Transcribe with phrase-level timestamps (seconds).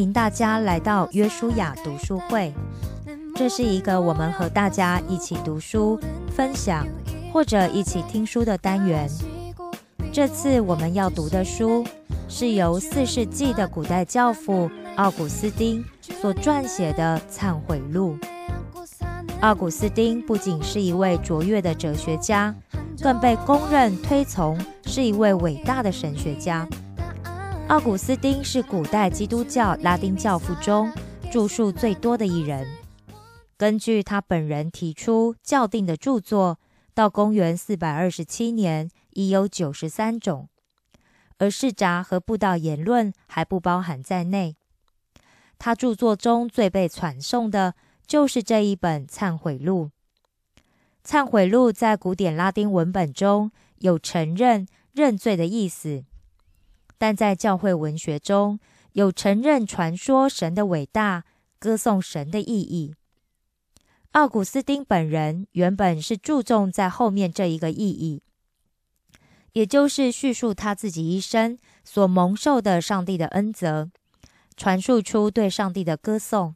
[0.00, 2.54] 欢迎大家来到约书亚读书会。
[3.36, 6.00] 这是一个我们和大家一起读书、
[6.34, 6.88] 分享
[7.30, 9.06] 或者一起听书的单元。
[10.10, 11.84] 这次我们要读的书
[12.30, 18.16] 是由四世纪的古代教父奥古斯丁所撰写的《忏悔录》。
[19.42, 22.54] 奥古斯丁不仅是一位卓越的哲学家，
[23.02, 26.66] 更被公认推崇是一位伟大的神学家。
[27.70, 30.92] 奥古斯丁是古代基督教拉丁教父中
[31.30, 32.66] 著述最多的一人。
[33.56, 36.58] 根据他本人提出教定的著作，
[36.94, 40.48] 到公元四百二十七年已有九十三种，
[41.38, 44.56] 而释札和布道言论还不包含在内。
[45.56, 47.74] 他著作中最被传颂的。
[48.04, 49.90] 就是这一本《忏悔录》。
[51.08, 56.02] 《忏悔录》在古典拉丁文本中有承认、认罪的意思，
[57.00, 58.60] 但在教会文学中
[58.92, 61.24] 有承认、传说神的伟大、
[61.58, 62.94] 歌颂神的意义。
[64.10, 68.22] 奥古斯丁本人原本是注重在后面这一个意义，
[69.52, 73.90] 也就是叙述他自己一生所蒙受的上帝的恩泽，
[74.54, 76.54] 传述出对上帝的歌颂。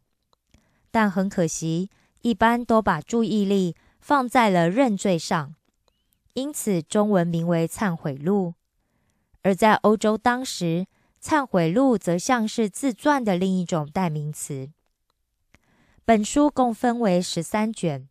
[0.90, 1.88] 但很可惜，
[2.20, 5.54] 一般都把注意力放在了认罪上，
[6.34, 8.48] 因此中文名为《忏悔录》。
[9.44, 10.86] 而在欧洲当时，
[11.22, 14.70] 《忏悔录》则像是自传的另一种代名词。
[16.06, 18.08] 本书共分为十三卷，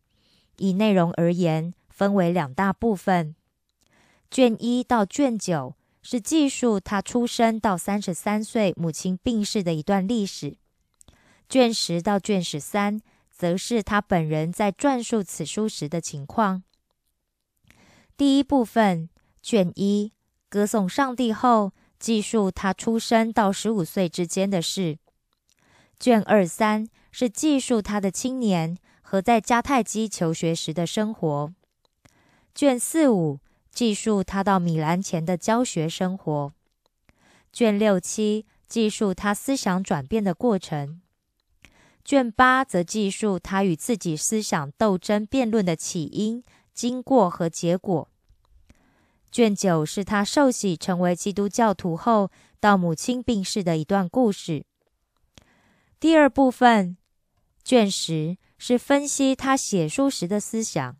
[0.57, 3.35] 以内容而言，分为两大部分。
[4.29, 10.57] 卷一到卷九是记述他出生到三十三岁母亲病逝的一段历史。
[11.49, 16.63] 卷十到卷十三，则是他本人在撰述此书时的情况。
[18.15, 19.09] 第一部分，
[19.41, 20.13] 卷一，
[20.53, 24.99] 歌颂上帝后，记述他出生到十五岁之间的事。
[25.99, 31.51] 卷二三是记述他的青年和在迦太基求学时的生活。
[32.53, 33.39] 卷四五
[33.71, 36.53] 记述他到米兰前的教学生活。
[37.51, 41.01] 卷六七记述他思想转变的过程。
[42.05, 46.43] 卷八则记述他与自己思想斗争辩论的起因、
[46.75, 48.07] 经过和结果。
[49.33, 52.29] 卷九是他受洗成为基督教徒后
[52.59, 54.63] 到母亲病逝的一段故事。
[55.99, 56.95] 第二部分，
[57.63, 60.95] 卷十是分析他写书时的思想。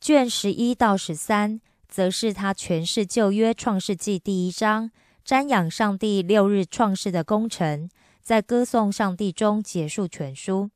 [0.00, 4.92] 卷十一到十三则是他诠释旧约创世纪第一章，
[5.26, 7.90] 瞻仰上帝六日创世的工程。
[8.22, 10.70] 在歌颂上帝中结束全书。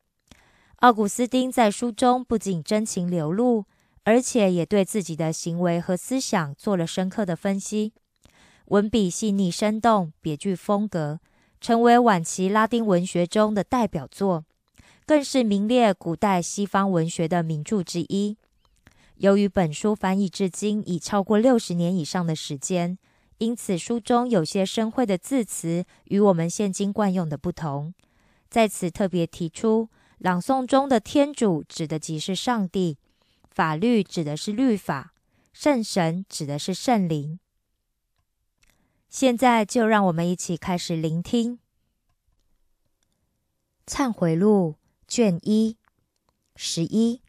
[0.79, 3.65] 奥古斯丁在书中不仅真情流露，
[4.09, 7.93] 而且也对自己的行为和思想做了深刻的分析，
[8.69, 11.21] 文笔细腻生动，别具风格，
[11.61, 14.47] 成为晚期拉丁文学中的代表作，
[15.05, 18.39] 更是名列古代西方文学的名著之一。
[19.17, 22.97] 由于本书翻译至今已超过六十年以上的时间。
[23.37, 27.93] 因此，书中有些深晦的字词与我们现今惯用的不同。
[28.49, 32.97] 在此特别提出，朗诵中的“天主”指的即是上帝
[33.59, 35.13] ，“法律”指的是律法
[35.53, 37.41] ，“圣神”指的是圣灵。
[39.09, 41.57] 现在就让我们一起开始聆听
[43.85, 44.77] 《忏悔录》
[45.09, 45.77] 卷一
[46.55, 47.21] 十一。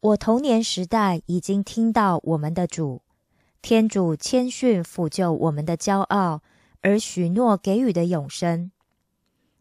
[0.00, 3.00] 我童年时代已经听到我们的主。
[3.62, 6.42] 天主谦逊抚救我们的骄傲，
[6.82, 8.70] 而许诺给予的永生。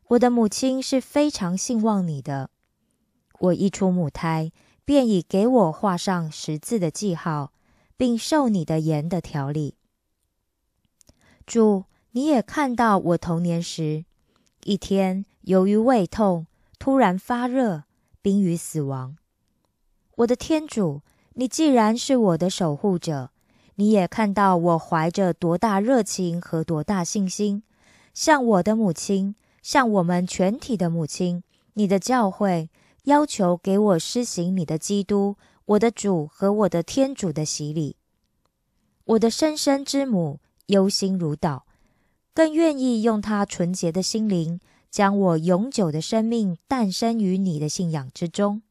[0.10, 2.50] 我的母亲是非常信望你的。
[3.40, 4.52] 我一出母胎，
[4.86, 7.52] 便已给我画上十字的记号，
[7.98, 9.76] 并受你的言的条理。
[11.46, 14.06] 主，你也看到我童年时，
[14.64, 16.48] 一天由于胃痛
[16.80, 17.84] 突然发热，
[18.22, 19.18] 濒于死亡。
[20.18, 21.02] 我的天主，
[21.34, 23.32] 你既然是我的守护者。
[23.78, 27.62] 你也看到我怀着多大热情和多大信心，
[28.14, 31.44] 向我的母亲，向我们全体的母亲，
[31.74, 32.70] 你的教会，
[33.06, 37.96] 要求给我施行你的基督，我的主和我的天主的洗礼。
[39.06, 41.62] 我的生身之母忧心如祷，
[42.34, 44.60] 更愿意用她纯洁的心灵，
[44.90, 48.62] 将我永久的生命诞生于你的信仰之中。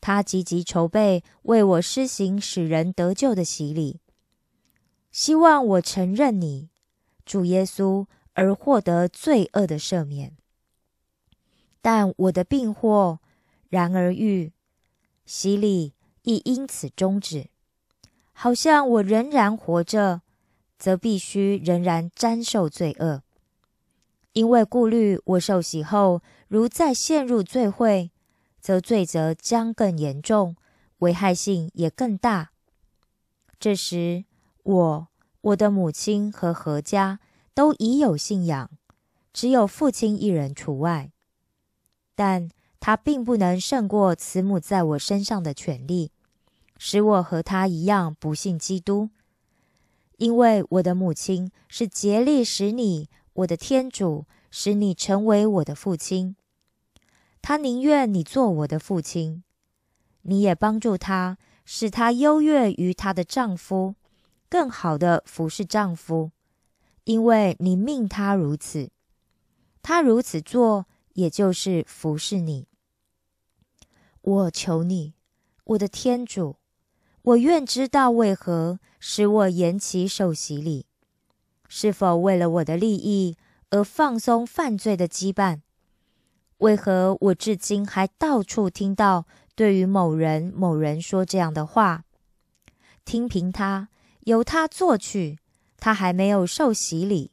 [0.00, 4.00] 他积极筹备为我施行使人得救的洗礼。
[5.12, 6.70] 希望我承认你，
[7.24, 10.36] 主耶稣，而获得罪恶的赦免。
[11.80, 13.20] 但我的病祸
[13.72, 14.52] 然而欲，
[15.24, 17.48] 洗礼亦因此终止。
[18.34, 20.20] 好像我仍然活着，
[20.78, 23.22] 则必须仍然沾受罪恶。
[24.34, 28.10] 因为顾虑我受洗后，如再陷入罪会，
[28.60, 30.54] 则罪责将更严重，
[30.98, 32.50] 危害性也更大。
[33.58, 34.26] 这时，
[34.64, 35.08] 我、
[35.40, 37.20] 我的母亲和何家
[37.54, 38.70] 都已有信仰，
[39.32, 41.10] 只有父亲一人除外。
[42.14, 42.50] 但
[42.84, 46.10] 他并不能胜过慈母在我身上的权利，
[46.76, 49.08] 使我和他一样不信基督。
[50.16, 53.08] 因为我的母亲是竭力使你。
[53.34, 56.34] 我的天主使你成为我的父亲，
[57.40, 59.44] 他宁愿你做我的父亲，
[60.22, 63.94] 你也帮助他，使他优越于她的丈夫，
[64.50, 66.32] 更好的服侍丈夫，
[67.04, 68.90] 因为你命他如此。
[69.80, 72.66] 他如此做，也就是服侍你。
[74.22, 75.14] 我求你，
[75.64, 76.56] 我的天主，
[77.22, 80.86] 我愿知道为何使我延期受洗礼。
[81.68, 83.36] 是否为了我的利益
[83.70, 85.62] 而放松犯罪的羁绊？
[86.58, 89.26] 为何我至今还到处听到
[89.56, 92.04] 对于某人某人说这样的话？
[93.04, 93.88] 听凭他，
[94.20, 95.38] 由他做去，
[95.78, 97.32] 他还没有受洗礼。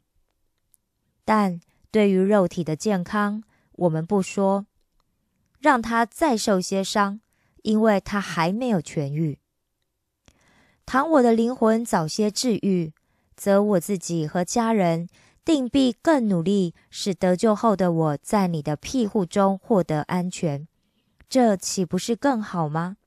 [1.24, 3.44] 但对于肉体的健康，
[3.74, 4.66] 我们不说，
[5.60, 7.22] 让他再受些伤，
[7.62, 9.40] 因为他还没有痊愈。
[10.86, 12.94] 倘我的灵魂早些治愈。
[13.36, 15.08] 则我自己和家人
[15.46, 20.68] 定必更努力，使得救后的我在你的庇护中获得安全。
[21.30, 22.98] 这岂不是更好吗？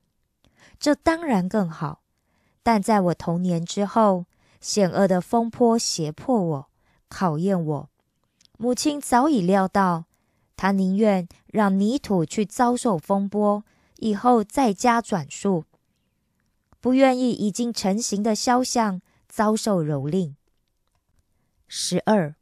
[0.80, 2.00] 这当然更好。
[2.62, 4.24] 但在我童年之后，
[4.58, 6.68] 险恶的风波胁迫我，
[7.10, 7.90] 考验我。
[8.56, 10.06] 母亲早已料到，
[10.62, 13.64] 他宁愿让泥土去遭受风波，
[13.96, 15.64] 以后再加转述，
[16.78, 19.02] 不愿意已经成型的肖像。
[19.26, 20.34] 遭受蹂躏。
[21.66, 22.36] 十二，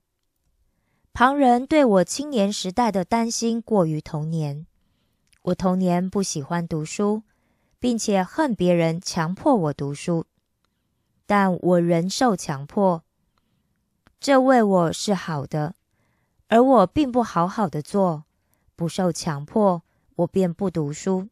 [1.14, 4.66] 旁人对我青年时代的担心过于童年。
[5.44, 7.23] 我童年不喜欢读书，
[7.78, 10.26] 并且恨别人强迫我读书，
[11.25, 13.02] 但我仍受强迫。
[14.19, 15.76] 这为我是好的，
[16.50, 18.25] 而我并不好好的做，
[18.75, 19.85] 不受强迫，
[20.17, 21.29] 我便不读书。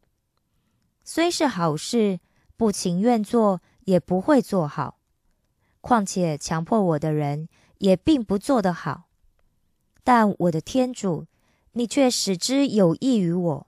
[1.02, 2.20] 虽是好事，
[2.56, 5.00] 不情愿做也不会做好。
[5.80, 7.48] 况且强迫我的人
[7.78, 9.08] 也并不做得好，
[10.04, 11.26] 但我的天主，
[11.72, 13.66] 你却使之有益于我，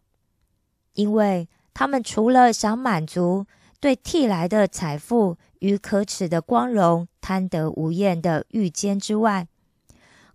[0.93, 3.47] 因为他们除了想满足
[3.81, 9.49] 对替来的财富与可耻的光荣贪得无厌的欲坚之外，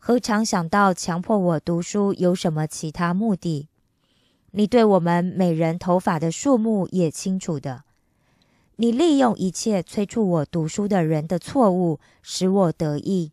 [0.07, 3.69] 何尝想到强迫我读书有什么其他目的？
[4.51, 7.85] 你对我们每人头发的数目也清楚的。
[8.75, 13.31] 你利用一切催促我读书的人的错误，使我得意；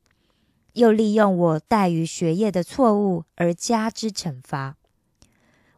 [0.73, 4.79] 又利用我怠于学业的错误而加之惩罚。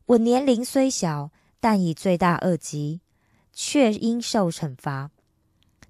[0.06, 3.00] 我年龄虽小，但以罪大恶极，
[3.52, 5.10] 却应受惩罚。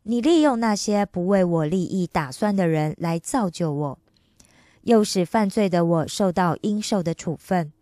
[0.04, 3.98] 你利用那些不为我利益打算的人来造就我，
[4.85, 7.73] 又使犯罪的我受到应受的处分。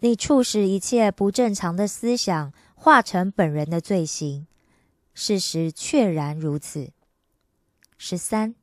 [0.00, 4.46] 你促使一切不正常的思想化成本人的罪行。
[5.12, 6.90] 事实确然如此。
[7.96, 8.54] 十三，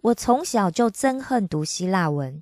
[0.00, 2.40] 我从小就憎恨读希腊文，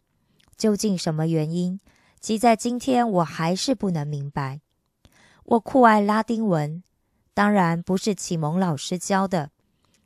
[0.58, 1.80] 究竟什么原因？
[2.20, 4.60] 即在今天，我还是不能明白。
[5.44, 6.82] 我酷爱拉丁文，
[7.32, 9.50] 当然不是启蒙老师教的，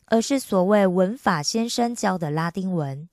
[0.07, 3.09] 而是所谓文法先生教的拉丁文。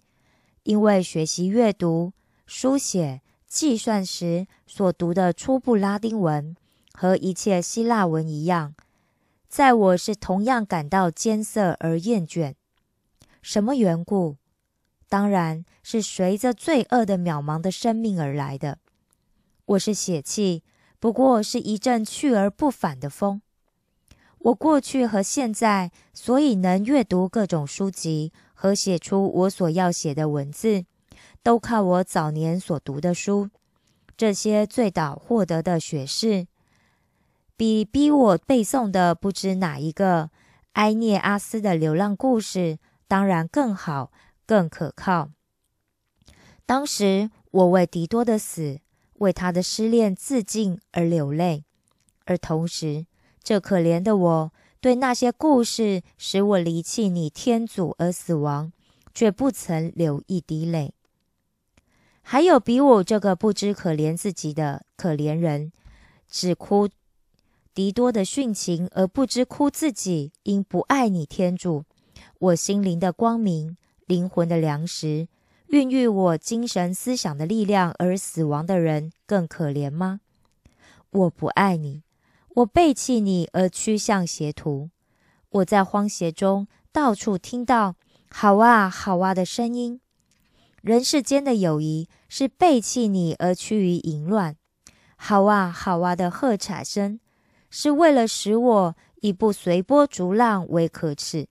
[0.67, 2.11] 因为学习阅读、
[2.45, 6.57] 书写、计算时所读的初步拉丁文，
[6.91, 8.75] 和一切希腊文一样。
[9.47, 12.55] 在我是同样感到艰涩而厌倦，
[13.41, 14.35] 什么缘故？
[15.07, 18.79] 当然是随着罪恶的渺茫的生命而来的。
[19.67, 20.63] 我是血气，
[20.99, 23.41] 不过是一阵去而不返的风。
[24.39, 30.83] 我过去和现在，所以能阅读各种书籍和写出我所要写的文字，
[31.43, 33.51] 都靠我早年所读的书，
[34.17, 36.47] 这些最早获得的学士。
[37.55, 40.31] 比逼我背诵的不知哪一个
[40.73, 44.11] 埃涅阿斯的流浪故事，当然更好、
[44.47, 45.29] 更可靠。
[46.65, 48.79] 当时我为迪多的死、
[49.19, 51.63] 为他的失恋自尽而流泪，
[52.25, 53.05] 而同时，
[53.43, 54.51] 这可怜的我
[54.87, 58.71] 对那些故事使我离弃你天主而死亡，
[59.13, 60.93] 却不曾流一滴泪。
[62.21, 65.73] 还有比我这个不知可怜自己的可怜人，
[66.29, 66.87] 只哭。
[67.73, 71.83] 迪多的殉情而不知哭自己，因不爱你天主，
[72.39, 73.75] 我心灵的光明，
[74.05, 75.27] 灵魂的粮食，
[75.67, 80.21] 孕育我精神思想的力量而死亡的人更可怜吗？
[81.09, 82.03] 我不爱你，
[82.57, 84.89] 我背弃你而趋向邪途。
[85.49, 87.95] 我在荒邪中到处听到
[88.31, 90.01] “好啊，好啊”的声音。
[90.81, 94.55] 人世间的友谊是背弃你而趋于淫乱。
[95.17, 97.19] 好啊，好啊的喝彩声，
[97.69, 101.47] 是为了使我以不随波逐浪为可耻。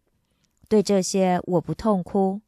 [0.68, 2.40] 对这些我不痛哭，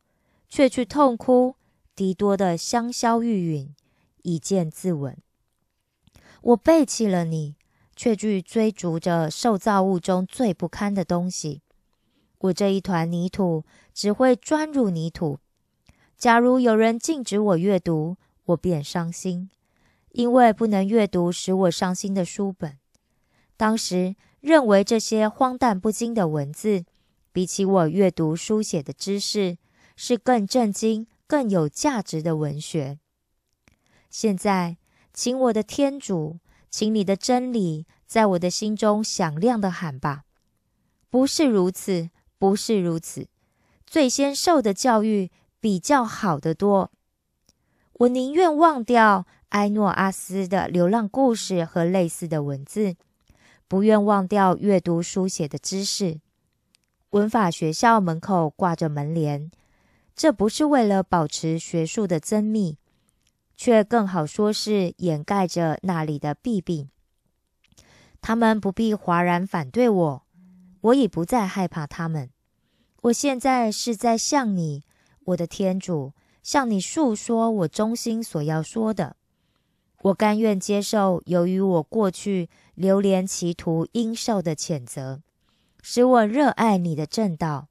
[0.49, 1.55] 却去痛哭
[1.95, 3.69] 迪多的香消玉殒，
[4.23, 5.15] 以见自刎。
[6.43, 7.55] 我背弃了你，
[7.99, 11.63] 却去追逐着受造物中最不堪的东西。
[12.39, 15.41] 我这一团泥土只会钻入泥土。
[16.17, 19.51] 假如有人禁止我阅读，我便伤心，
[20.13, 22.79] 因为不能阅读使我伤心的书本。
[23.57, 26.85] 当时认为这些荒诞不经的文字，
[27.33, 29.59] 比起我阅读书写的知识，
[29.97, 33.01] 是更震惊、更有价值的文学。
[34.09, 34.77] 现在。
[35.15, 36.39] 请我的天主，
[36.71, 40.25] 请你的真理在我的心中响亮的喊吧！
[41.11, 43.29] 不是如此，不是如此。
[43.87, 46.91] 最先受的教育比较好得多。
[47.95, 52.97] 我宁愿忘掉埃诺阿斯的流浪故事和类似的文字，
[53.67, 56.21] 不愿忘掉阅读书写的知识。
[57.11, 59.51] 文法学校门口挂着门帘，
[60.15, 62.77] 这不是为了保持学术的增密。
[63.59, 66.89] 却更好说是掩盖着那里的弊病。
[68.23, 70.23] 他们不必哗然反对我，
[70.81, 72.31] 我已不再害怕他们。
[73.03, 74.85] 我现在是在向你，
[75.25, 76.13] 我的天主，
[76.43, 79.17] 向你诉说我衷心所要说的。
[80.03, 85.21] 我甘愿接受由于我过去流连歧途应受的谴责，
[85.83, 87.67] 使我热爱你的正道。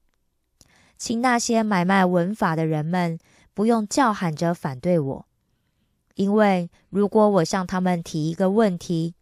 [0.98, 3.18] 请那些买卖文法的人们
[3.54, 5.26] 不用叫喊着反对我。
[6.18, 9.14] 因为如果我向他们提一个问题，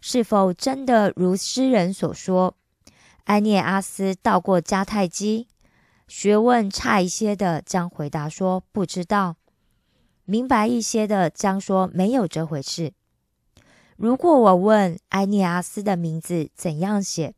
[0.00, 2.56] 是否真的如诗人所说，
[3.24, 5.46] 埃涅阿斯到过迦太基？
[6.08, 9.36] 学问差一些的将回答说不知道，
[10.24, 12.92] 明白一些的将说没有这回事。
[13.96, 17.32] 如果我问埃涅阿斯的名字怎样写，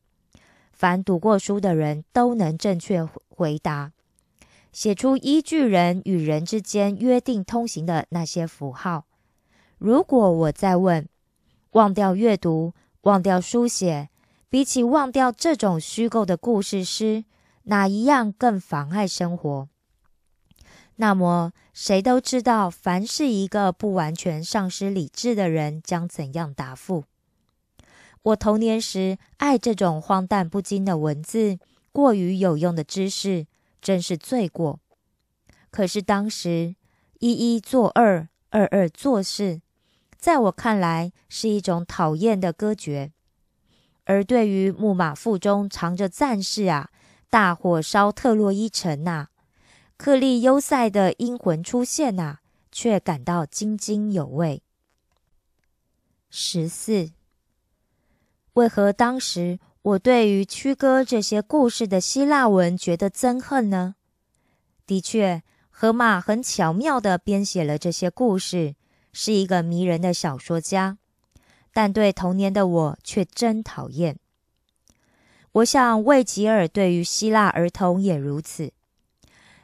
[0.72, 3.92] 凡读过书的人都能正确回答。
[4.76, 9.06] 写出依据人与人之间约定通行的那些符号。
[9.78, 11.08] 如果我再问，
[11.70, 14.10] 忘掉阅读，忘掉书写，
[14.50, 17.24] 比起忘掉这种虚构的故事诗，
[17.62, 19.66] 哪一样更妨碍生活？
[20.96, 27.04] 那么，谁都知道，凡是一个不完全丧失理智的人将怎样答复。
[28.24, 31.58] 我童年时爱这种荒诞不经的文字，
[31.92, 33.46] 过于有用的知识。
[33.86, 34.80] 真是罪过。
[35.70, 36.74] 可是当时
[37.20, 39.60] 一一做二，二二做事，
[40.18, 43.12] 在我看来是一种讨厌的割绝。
[44.02, 46.90] 而对于木马腹中藏着战士啊，
[47.30, 49.28] 大火烧特洛伊城呐，
[49.96, 52.38] 克利优塞的阴魂出现呐，
[52.72, 54.64] 却感到津津有味。
[56.28, 57.12] 十四，
[58.54, 59.60] 为何当时？
[59.86, 63.94] 我对于曲歌这些故事的希腊文觉得憎恨呢？
[64.84, 68.74] 的确，荷马很巧妙地编写了这些故事，
[69.12, 70.98] 是一个迷人的小说家。
[71.72, 74.18] 但对童年的我却真讨厌。
[75.52, 78.72] 我想魏吉尔对于希腊儿童也如此，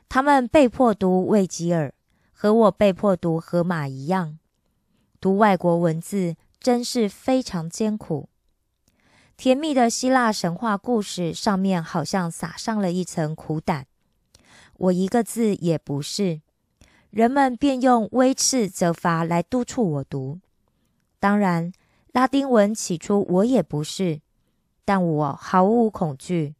[0.08, 1.92] 他们被迫读魏吉尔，
[2.30, 4.38] 和我被迫读荷马一样。
[5.20, 8.28] 读外国文字真是非常艰苦。
[9.42, 13.86] 甜蜜的希腊神话故事上面好像撒上了一层苦胆，
[14.76, 16.40] 我一个字也不是，
[17.10, 20.38] 人们便用威斥责罚来督促我读。
[21.18, 21.72] 当然，
[22.12, 24.20] 拉丁文起初我也不是，
[24.84, 26.54] 但我毫无恐惧，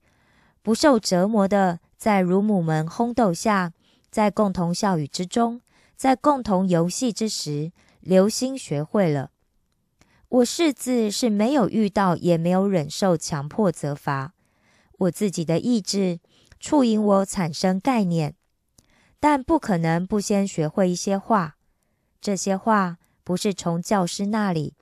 [0.61, 3.73] 不受折磨的在乳母们轰斗下，
[4.11, 5.61] 在共同笑语之中，
[5.95, 7.71] 在共同游戏之时，
[8.01, 9.31] 留心学会了。
[10.33, 14.33] 我识字是没有遇到，也没有忍受强迫责罚。
[15.01, 16.21] 我自己的意志
[16.59, 18.35] 促引我产生概念，
[19.21, 21.59] 但不可能不先学会一些话。
[22.19, 24.75] 这些话不是从教师那里，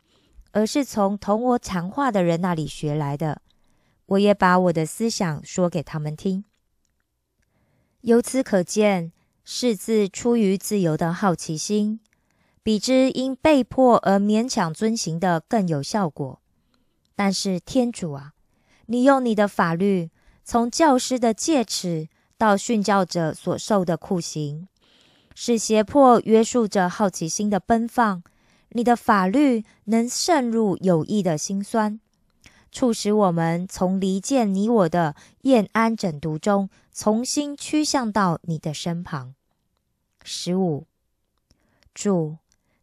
[0.52, 3.42] 而是从同我谈话的人那里学来的。
[4.07, 6.45] 我也把我的思想说给他们听。
[8.02, 9.11] 由此可见，
[9.42, 11.99] 世字出于自由的好奇心。
[12.62, 16.40] 比之因被迫而勉强遵行的更有效果。
[17.17, 18.33] 但是天主啊，
[18.87, 20.11] 你用你的法律，
[20.45, 24.69] 从教师的戒尺到训教者所受的酷刑，
[25.35, 28.23] 是胁迫约束着好奇心的奔放。
[28.71, 31.99] 你的法律能渗入有意的心酸，
[32.71, 39.35] 促使我们从离间你我的厌安整毒中重新趋向到你的身旁。
[40.23, 40.87] 十五，
[41.93, 42.37] 主，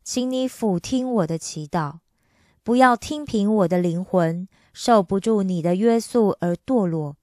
[0.10, 1.98] 请你俯听我的祈祷，
[2.64, 7.18] 不要听凭我的灵魂受不住你的约束而堕落，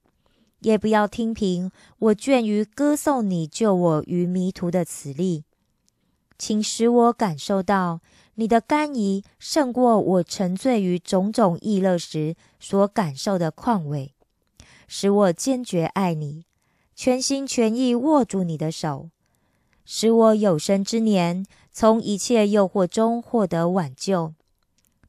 [0.59, 5.45] 也不要听凭我倦于歌颂你救我于迷途的磁力，
[6.37, 8.01] 请使我感受到。
[8.35, 14.13] 你的甘怡胜过我沉醉于种种意乐时所感受的况味，
[14.87, 16.45] 使我坚决爱你，
[16.93, 19.09] 全心全意握住你的手，
[19.85, 24.33] 使我有生之年从一切诱惑中获得挽救。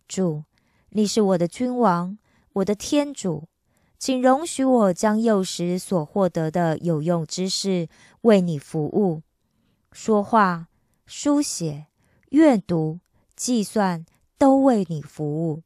[0.07, 0.45] 主，
[0.91, 2.19] 你是我的君王，
[2.53, 3.49] 我的天主，
[3.99, 7.89] 请容许我将幼时所获得的有用知识
[8.21, 9.23] 为你服务，
[9.91, 10.69] 说话、
[11.07, 11.87] 书写、
[12.29, 13.01] 阅读。
[13.37, 14.07] 计算
[14.39, 15.63] 都为你服务。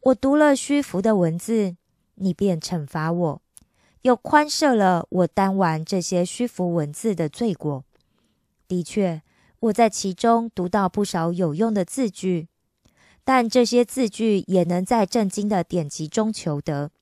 [0.00, 1.76] 我读了虚浮的文字，
[2.16, 3.42] 你便惩罚我，
[4.02, 7.84] 又宽赦了我担完这些虚浮文字的罪过。
[8.70, 9.20] 的确，
[9.58, 12.46] 我在其中读到不少有用的字句，
[13.24, 16.92] 但这些字句也能在正经的典籍中求得。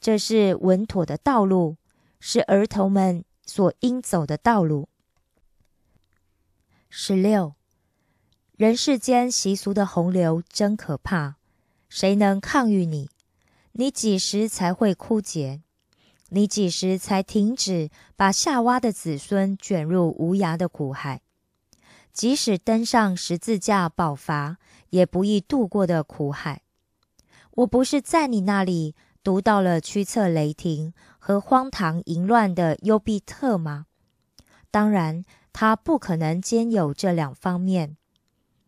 [0.00, 1.76] 这是稳妥的道路，
[2.18, 4.88] 是儿童们所应走的道路。
[6.90, 7.54] 十六。
[8.56, 11.36] 人世间习俗的洪流真可怕，
[11.88, 13.08] 谁能抗御你？
[13.70, 15.62] 你几时才会枯竭？
[16.30, 21.22] 你几时才停止把夏娃的子孙卷入无涯的苦海？
[22.12, 24.58] 即使登上十字架保罚，
[24.90, 26.62] 也不易渡过的苦海。
[27.52, 33.86] 我不是在你那里读到了驱策雷霆和荒唐淫乱的优必特吗？
[34.70, 37.96] 当然，他不可能兼有这两方面。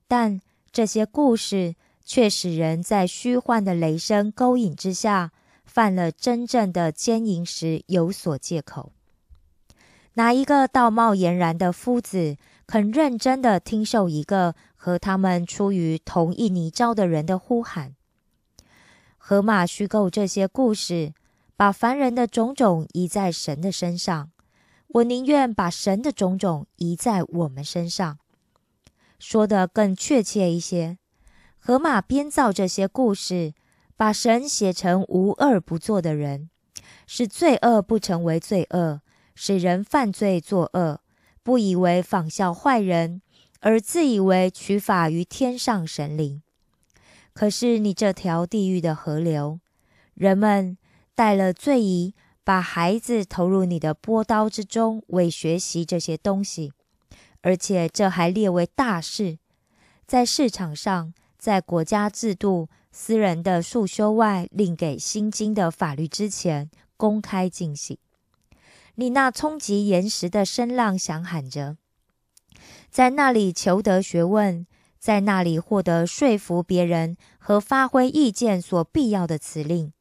[0.08, 0.40] 但
[0.72, 5.32] 这些故事却使人在虚幻的雷声勾引之下，
[5.72, 8.92] 犯了真正的奸淫时有所借口。
[10.14, 17.94] 哪一个道貌俨然的夫子肯认真的听受一个和他们出于同一泥沼的人的呼喊？
[19.16, 21.14] 河马虚构这些故事，
[21.56, 24.32] 把凡人的种种移在神的身上。
[24.88, 28.18] 我宁愿把神的种种移在我们身上。
[29.20, 30.98] 说的更确切一些，
[31.60, 33.52] 河马编造这些故事，
[34.00, 36.48] 把神写成无恶不作的人，
[37.06, 39.02] 使罪恶不成为罪恶，
[39.34, 41.02] 使人犯罪作恶，
[41.42, 43.20] 不以为仿效坏人，
[43.60, 46.40] 而自以为取法于天上神灵。
[47.34, 49.60] 可是你这条地狱的河流，
[50.14, 50.78] 人们
[51.14, 56.72] 带了罪疑，把孩子投入你的波刀之中，为学习这些东西。
[57.42, 59.36] 而且这还列为大事，
[60.06, 67.96] 在市场上，在国家制度、私人的束修外另给新经的法律之前公开进行。
[68.96, 71.76] 你那冲击岩石的声浪响喊着，
[72.90, 74.66] 在那里求得学问，
[74.98, 79.92] 在那里获得说服别人和发挥意见所必要的辞令。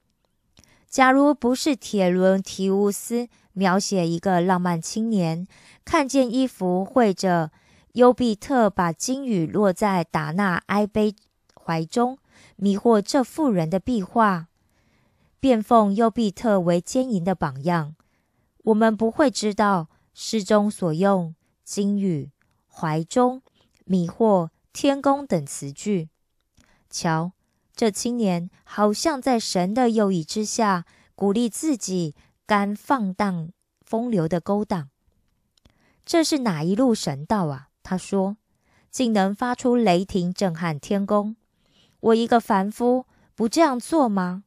[0.87, 5.47] 假如不是铁伦提乌斯描写一个浪漫青年。
[5.85, 7.49] 看见一幅绘着
[7.93, 11.15] 幽闭特把金羽落在达纳埃杯
[11.55, 12.19] 怀中，
[12.55, 14.47] 迷惑这妇人的壁画，
[15.39, 17.95] 便奉幽闭特为奸淫的榜样。
[18.65, 22.31] 我们不会知道诗中所用金羽、
[22.67, 23.41] 怀中、
[23.85, 26.09] 迷惑、天宫等词句。
[26.89, 27.31] 瞧，
[27.75, 34.89] 这青年好像在神的右翼之下，鼓励自己干放荡风流的勾当。
[36.05, 37.69] 这是哪一路神道啊？
[37.83, 38.37] 他说，
[38.91, 41.35] 竟能发出雷霆，震撼天宫。
[42.01, 44.43] 我一个凡夫，不这样做吗？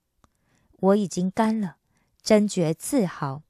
[0.81, 1.77] 我已经干了，
[2.23, 3.43] 真觉自豪。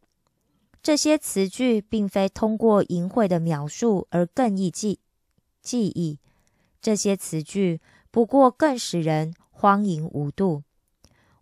[0.82, 4.98] 这些词句并非通过淫秽的描述而更易记
[5.60, 6.18] 记忆，
[6.80, 10.64] 这些词句不过更使人荒淫无度。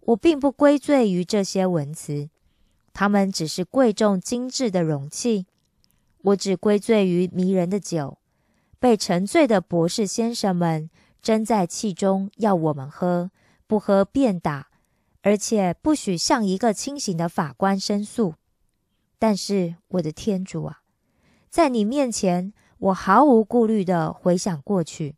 [0.00, 2.28] 我并不归罪于这些文词，
[2.92, 5.46] 它们只是贵重精致的容器。
[6.22, 8.18] 我只归罪于迷人的酒，
[8.78, 10.90] 被沉醉的博士先生们
[11.22, 13.30] 斟在气中，要我们喝，
[13.66, 14.68] 不喝便打，
[15.22, 18.34] 而且不许向一个清醒的法官申诉。
[19.18, 20.82] 但是，我的天主啊，
[21.50, 25.16] 在你面前，我毫无顾虑地回想过去，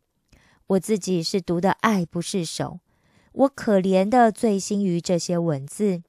[0.67, 2.81] 我自己是读的爱不释手，
[3.31, 6.03] 我可怜的醉心于这些文字。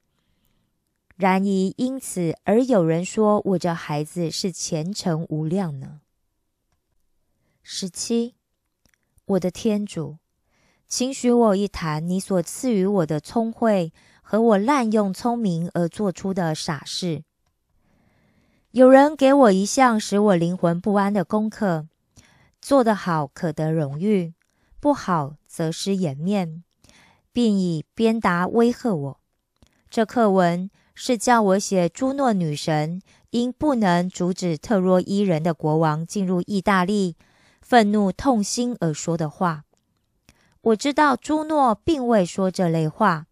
[1.16, 6.00] 然而，因此而有人说我这孩子是虔诚无量呢。
[7.62, 8.34] 十七，
[9.26, 10.18] 我的天主，
[10.86, 17.24] 请许我一谈你所赐予我的聪慧和我滥用聪明而做出的傻事。
[18.72, 21.86] 有人给我一项使我灵魂不安的功课，
[22.60, 24.34] 做得好可得荣誉，
[24.78, 26.62] 不好则失颜面，
[27.32, 29.20] 并以鞭打威吓我。
[29.88, 37.16] 这课文是叫我写朱诺女神因不能阻止特洛伊人的国王进入意大利，
[37.64, 39.64] 愤怒痛心而说的话。
[40.60, 43.26] 我知道朱诺并未说这类话，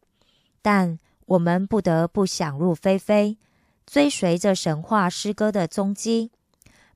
[0.63, 3.37] 但我们不得不想入非非，
[3.85, 6.31] 追随着神话诗歌的踪迹，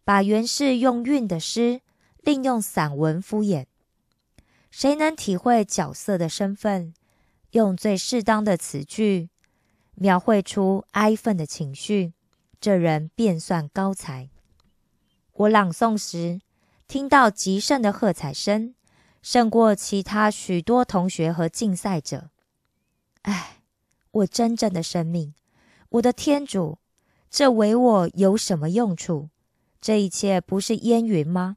[0.03, 1.83] 把原是用韵的诗，
[2.23, 3.67] 另用散文敷衍。
[4.71, 6.95] 谁能体会角色的身份，
[7.51, 9.29] 用最适当的词句？
[9.95, 12.15] 描绘出哀愤的情绪，
[12.59, 14.31] 这人便算高才。
[15.33, 16.41] 我朗诵时
[16.89, 18.75] 听到极盛的喝彩声，
[19.21, 22.31] 胜过其他许多同学和竞赛者。
[23.23, 23.63] 唉，
[24.13, 25.35] 我真正的生命，
[25.91, 26.79] 我的天主，
[27.29, 29.31] 这为我有什么用处？
[29.81, 31.57] 这一切不是烟云吗？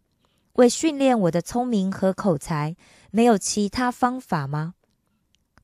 [0.53, 2.75] 为训练我的聪明和口才，
[3.11, 4.73] 没有其他方法吗？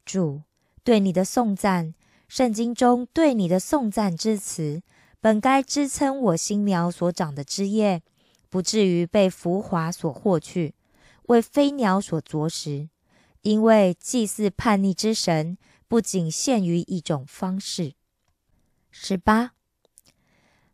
[0.05, 0.43] 主，
[0.83, 1.95] 对你的颂赞。
[2.27, 4.81] 圣经中对你的颂赞之词，
[5.19, 8.01] 本该支撑我新苗所长的枝叶，
[8.49, 10.73] 不至于被浮华所获去，
[11.27, 12.89] 为飞鸟所啄食。
[13.41, 17.93] 因为祭祀叛逆之神，不仅限于一种方式。
[18.89, 19.51] 十八，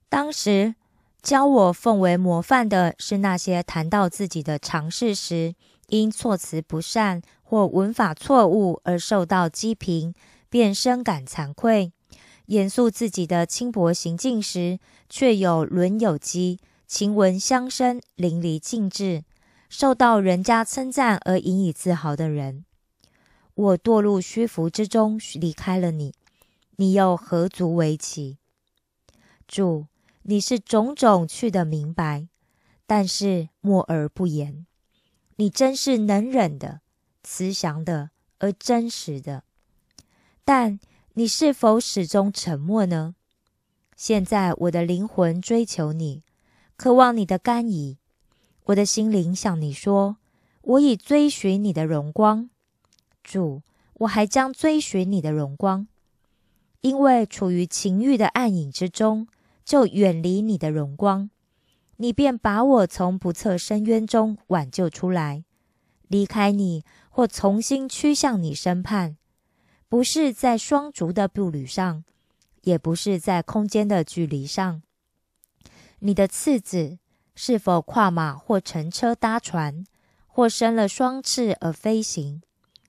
[0.08, 0.76] 当时
[1.22, 5.56] 教我奉为模范的是那些谈到自己的尝试时，
[5.88, 10.14] 因措辞不善或文法错误而受到讥评。
[10.50, 11.94] 便深感惭愧，
[12.48, 16.60] 严肃自己的轻薄行径时，却有伦有基，
[16.92, 19.24] 情文相生，淋漓尽致，
[19.70, 22.66] 受到人家称赞而引以自豪的人。
[23.54, 26.14] 我堕入虚浮之中，离开了你，
[26.76, 28.40] 你又何足为奇？
[29.48, 29.88] 主，
[30.24, 32.28] 你是种种去的明白，
[32.86, 34.66] 但是默而不言。
[35.38, 36.82] 你真是能忍的，
[37.24, 39.46] 慈祥的，而真实的。
[40.44, 40.78] 但
[41.14, 43.16] 你是否始终沉默呢？
[43.96, 46.24] 现在我的灵魂追求你，
[46.82, 47.98] 渴望你的甘饴。
[48.63, 50.17] 我的心灵向你说：
[50.63, 52.50] 我已追寻你的荣光，
[53.24, 53.62] 主，
[53.94, 55.88] 我还将追寻你的荣光。
[56.80, 59.28] 因为处于情欲的暗影之中，
[59.63, 61.30] 就远离你的荣光，
[61.98, 65.44] 你便把我从不测深渊中挽救出来，
[66.08, 69.15] 离开你，或重新趋向你身畔。
[69.88, 72.04] 不是在双足的步履上，
[72.63, 74.82] 也不是在空间的距离上。
[76.04, 76.98] 你的次子
[77.36, 79.86] 是否跨马或乘车搭船，
[80.26, 82.42] 或生了双翅而飞行，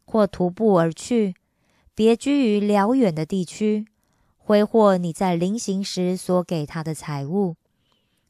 [0.07, 1.35] 或徒步而去，
[1.95, 3.87] 别居于辽远的地区，
[4.39, 7.57] 挥霍你在临行时所给他的财物？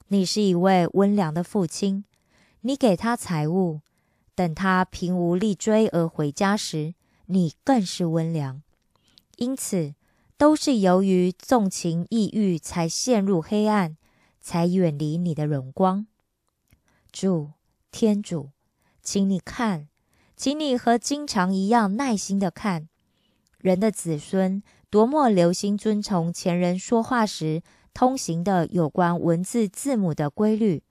[0.08, 2.04] 你是一位温良的父亲，
[2.62, 3.82] 你给他财物，
[4.34, 6.94] 等他贫无力追而回家时。
[7.26, 8.62] 你更是温良，
[9.36, 9.94] 因此
[10.36, 13.96] 都是由于纵情抑郁才陷入黑暗，
[14.42, 16.06] 才远离你的荣光。
[17.10, 17.52] 主
[17.90, 18.50] 天主，
[19.02, 19.88] 请你看，
[20.36, 22.88] 请你和经常一样耐心的看，
[23.58, 27.62] 人的子孙多么留心遵从前人说话时
[27.94, 30.82] 通行的有关文字字母的规律，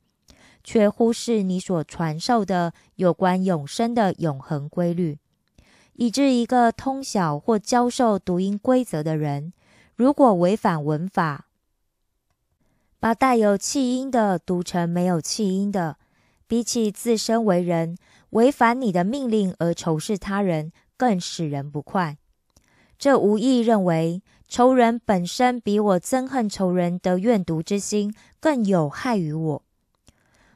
[0.63, 5.19] 却忽视你所传授的有关永生的永恒规律。
[5.93, 9.53] 以致一个通晓或教授读音规则的人，
[9.95, 11.47] 如果违反文法，
[13.01, 15.97] 把带有气音的读成没有气音的，
[16.45, 17.97] 比起自身为人
[18.29, 22.19] 违反你的命令而仇视他人，更使人不快。
[22.99, 29.63] 这无意认为仇人本身比我憎恨仇人的怨毒之心更有害于我。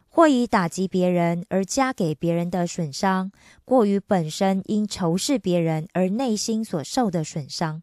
[0.08, 3.32] 或以打击别人而加给别人的损伤，
[3.66, 7.82] 过于本身因仇视别人而内心所受的损伤，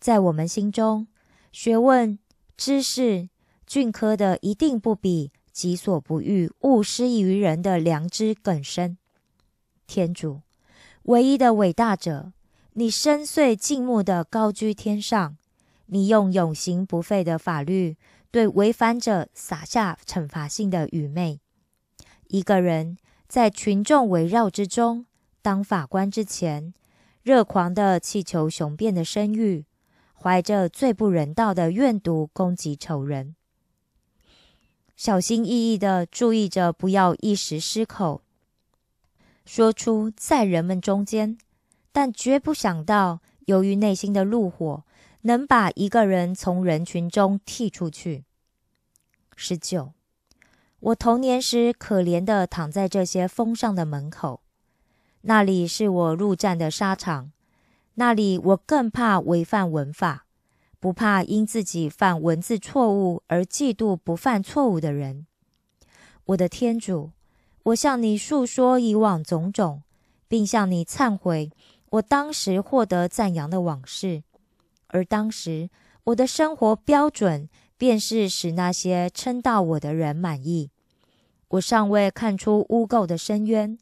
[0.00, 1.06] 在我们心中，
[1.52, 2.18] 学问、
[2.56, 3.28] 知识、
[3.68, 8.96] 俊科的一定不比己所不欲、勿施于人的良知更深。
[9.86, 10.40] 天主，
[11.02, 12.32] 唯一的伟大者，
[12.72, 15.36] 你深邃静穆的高居天上，
[15.86, 17.96] 你用永行不废的法律。
[18.30, 21.40] 对违反者撒下惩罚性的愚昧。
[22.26, 25.06] 一个人在群众围绕之中
[25.40, 26.74] 当法官之前，
[27.22, 29.64] 热狂的气求雄辩的声誉，
[30.12, 33.34] 怀着最不人道的怨毒攻击仇人。
[34.98, 38.20] 小心翼翼地注意着，不要一时失口，
[39.46, 41.38] 说出在人们中间，
[41.92, 44.82] 但绝不想到，由于内心的怒火，
[45.20, 48.24] 能把一个人从人群中踢出去。
[49.36, 49.92] 十九，
[50.80, 54.40] 我童年时可怜地躺在这些风上的门口，
[55.20, 57.30] 那里是我入战的沙场，
[57.94, 60.24] 那里我更怕违反文法。
[60.80, 65.26] 不怕因自己犯文字错误而嫉妒不犯错误的人，
[66.26, 67.10] 我的天主，
[67.64, 69.82] 我向你诉说以往种种，
[70.28, 71.50] 并向你忏悔
[71.90, 74.22] 我当时获得赞扬的往事。
[74.86, 75.68] 而当时
[76.04, 80.70] 我的生活标准便是使那些称道我的人满意。
[81.48, 83.76] 我尚未看出污垢的深渊，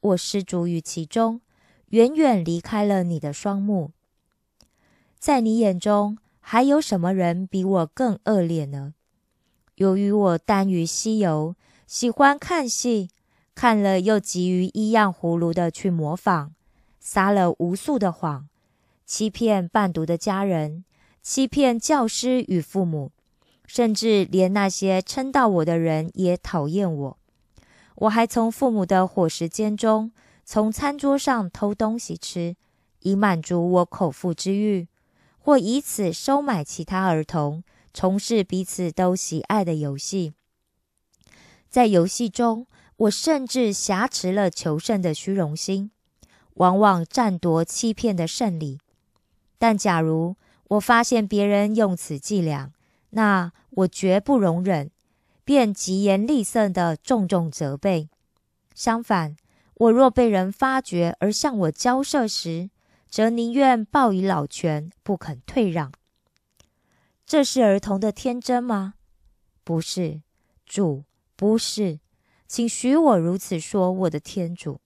[0.00, 1.40] 我失足于其中，
[1.88, 3.90] 远远离开了你的双目，
[5.18, 6.16] 在你眼中。
[6.48, 8.94] 还有什么人比我更恶劣呢？
[9.74, 11.56] 由于我耽于西游，
[11.88, 13.10] 喜欢看戏，
[13.52, 16.52] 看了又急于一样葫芦的去模仿，
[17.00, 18.48] 撒了无数的谎，
[19.04, 20.84] 欺骗伴读的家人，
[21.20, 23.10] 欺骗教师与父母，
[23.66, 27.18] 甚至连那些称道我的人也讨厌我。
[27.96, 30.12] 我还从父母的伙食间中，
[30.44, 32.54] 从餐桌上偷东西吃，
[33.00, 34.86] 以满足我口腹之欲。
[35.46, 37.62] 或以此收买其他儿童，
[37.94, 40.32] 从事彼此都喜爱的游戏。
[41.70, 45.92] 在游戏中，我甚至挟持了求胜的虚荣心，
[46.54, 48.80] 往往占夺欺骗的胜利。
[49.56, 50.34] 但假如
[50.70, 52.72] 我发现别人用此伎俩，
[53.10, 54.90] 那我绝不容忍，
[55.44, 58.08] 便疾言厉色的重重责备。
[58.74, 59.36] 相反，
[59.74, 62.68] 我若被人发觉而向我交涉时，
[63.16, 65.90] 则宁愿抱以老拳，不肯退让。
[67.24, 68.92] 这是儿童的天真吗？
[69.64, 70.20] 不是，
[70.66, 71.98] 主不是，
[72.46, 74.82] 请许我如此说，我的天主，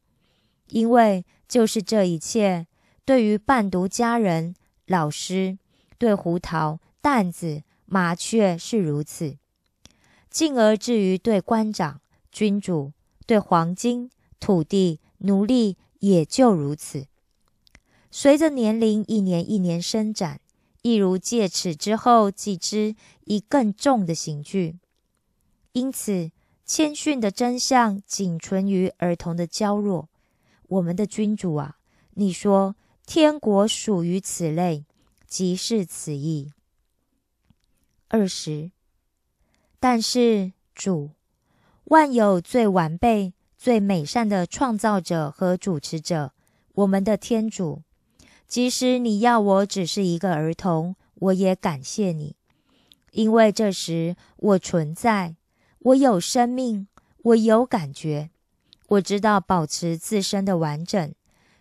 [0.68, 2.68] 因为就是这一切，
[3.04, 4.54] 对于伴读家人、
[4.86, 5.58] 老师，
[5.98, 9.38] 对胡桃、担子、麻雀是如此，
[10.30, 12.92] 进而至于对官长、君主、
[13.26, 17.08] 对黄金、土地、奴隶，也就如此。
[18.10, 20.40] 随着年龄一年一年伸展，
[20.82, 24.78] 一如戒尺之后继之以更重的刑具。
[25.72, 26.32] 因此，
[26.64, 30.08] 谦逊的真相仅存于儿童的娇弱。
[30.66, 31.78] 我们的君主啊，
[32.14, 32.74] 你说
[33.06, 34.84] 天国属于此类，
[35.26, 36.52] 即是此意。
[38.08, 38.72] 二十，
[39.78, 41.10] 但是主，
[41.84, 46.32] 万有最完备、最美善的创造者和主持者，
[46.72, 47.82] 我们的天主。
[48.50, 52.34] 即使你要我只是一个儿童，我也感谢你，
[53.12, 55.36] 因为这时我存在，
[55.78, 56.88] 我有生命，
[57.22, 58.30] 我有感觉，
[58.88, 61.14] 我知道保持自身的完整，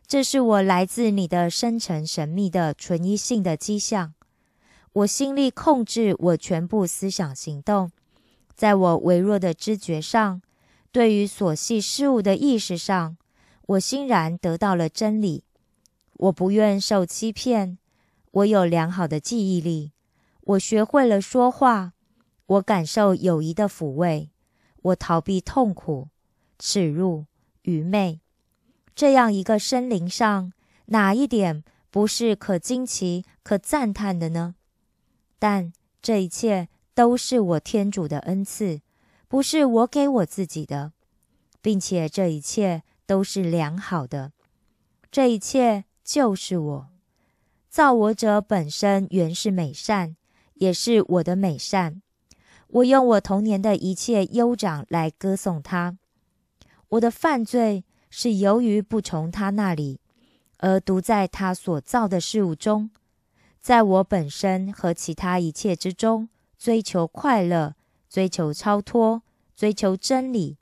[0.07, 4.15] 这是我来自你的深沉神秘的纯一性的迹象。
[4.93, 7.91] 我心力控制我全部思想行动，
[8.55, 10.41] 在我微弱的知觉上，
[10.91, 13.15] 对于琐细事物的意识上，
[13.67, 15.43] 我欣然得到了真理。
[16.19, 17.77] 我不愿受欺骗，
[18.31, 19.93] 我有良好的记忆力，
[20.41, 21.93] 我学会了说话，
[22.45, 24.29] 我感受友谊的抚慰，
[24.81, 26.09] 我逃避痛苦、
[26.57, 27.25] 耻辱、
[27.61, 28.19] 愚昧。
[28.93, 30.51] 这样一个生灵上，
[30.87, 34.55] 哪一点不是可惊奇、可赞叹的呢？
[35.39, 38.81] 但这一切都是我天主的恩赐，
[39.29, 40.91] 不是我给我自己的，
[41.61, 44.33] 并且这一切都是良好的，
[45.09, 45.85] 这一切。
[46.11, 46.87] 就是我，
[47.69, 50.15] 造我者本身原是美善，
[50.55, 52.01] 也是我的美善。
[52.69, 55.99] 我用我童年的一切优长来歌颂他。
[56.87, 59.99] 我的犯罪是由于不从他那里，
[60.57, 62.89] 而独在他所造的事物中，
[63.61, 67.75] 在我本身和其他一切之中追求快乐，
[68.09, 69.21] 追求超脱，
[69.55, 70.57] 追求真理。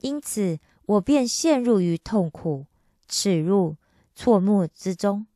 [0.00, 2.64] 因此，我便陷入于痛苦、
[3.06, 3.76] 耻辱。
[4.20, 5.28] 错目之中，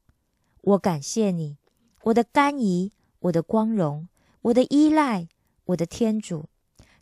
[0.60, 1.56] 我感谢你，
[2.02, 2.90] 我的甘饴，
[3.20, 4.08] 我的光荣，
[4.40, 5.28] 我的依赖，
[5.66, 6.46] 我的天主，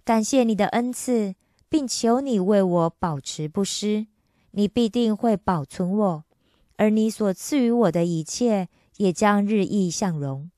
[0.04, 1.34] 感谢你的恩赐，
[1.70, 4.08] 并求你为我保持不失。
[4.50, 6.24] 你必定会保存我，
[6.76, 10.50] 而你所赐予我的一切也将日益向荣。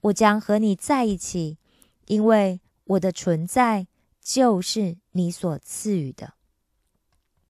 [0.00, 1.58] 我将和你在一起，
[2.06, 3.86] 因为我的存在
[4.22, 6.32] 就是你所赐予的。